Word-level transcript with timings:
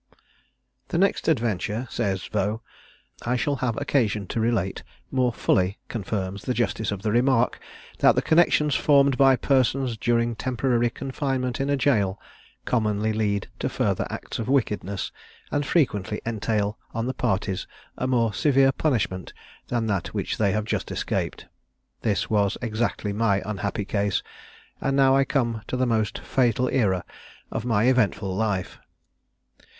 "The 0.87 0.97
next 0.97 1.27
adventure," 1.27 1.87
says 1.91 2.25
Vaux, 2.25 2.63
"I 3.21 3.35
shall 3.35 3.57
have 3.57 3.77
occasion 3.79 4.25
to 4.29 4.39
relate, 4.39 4.81
more 5.11 5.31
fully 5.31 5.77
confirms 5.89 6.41
the 6.45 6.55
justice 6.55 6.91
of 6.91 7.03
the 7.03 7.11
remark, 7.11 7.59
that 7.99 8.15
the 8.15 8.23
connexions 8.23 8.73
formed 8.73 9.15
by 9.15 9.35
persons 9.35 9.97
during 9.97 10.35
temporary 10.35 10.89
confinement 10.89 11.61
in 11.61 11.69
a 11.69 11.77
gaol 11.77 12.19
commonly 12.65 13.13
lead 13.13 13.47
to 13.59 13.69
further 13.69 14.07
acts 14.09 14.39
of 14.39 14.47
wickedness, 14.49 15.11
and 15.51 15.67
frequently 15.67 16.19
entail 16.25 16.79
on 16.95 17.05
the 17.05 17.13
parties 17.13 17.67
a 17.95 18.07
more 18.07 18.33
severe 18.33 18.71
[Illustration: 18.73 18.87
The 18.89 18.89
Flash 18.89 19.05
Ken. 19.05 19.23
P. 19.23 19.31
486] 19.69 19.77
punishment 19.77 19.85
than 19.85 19.85
that 19.85 20.15
which 20.15 20.37
they 20.39 20.51
have 20.51 20.65
just 20.65 20.89
escaped. 20.91 21.45
This 22.01 22.27
was 22.27 22.57
exactly 22.59 23.13
my 23.13 23.43
unhappy 23.45 23.85
case, 23.85 24.23
and 24.81 24.99
I 24.99 25.17
now 25.19 25.23
come 25.25 25.61
to 25.67 25.77
the 25.77 25.85
most 25.85 26.17
fatal 26.17 26.69
era 26.69 27.05
of 27.51 27.65
my 27.65 27.83
eventful 27.83 28.35
life. 28.35 28.79